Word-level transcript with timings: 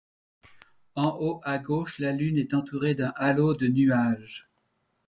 En 0.95 1.09
haut 1.21 1.41
à 1.43 1.59
gauche 1.59 1.99
la 1.99 2.11
lune 2.11 2.39
est 2.39 2.55
entourée 2.55 2.95
d'un 2.95 3.13
halo 3.17 3.53
de 3.53 3.67
nuages. 3.67 4.49